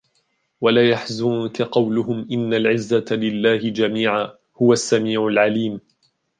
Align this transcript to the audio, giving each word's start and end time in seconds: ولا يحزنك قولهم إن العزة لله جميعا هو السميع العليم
ولا 0.61 0.89
يحزنك 0.89 1.61
قولهم 1.61 2.27
إن 2.31 2.53
العزة 2.53 3.05
لله 3.11 3.57
جميعا 3.57 4.33
هو 4.61 4.73
السميع 4.73 5.27
العليم 5.27 5.79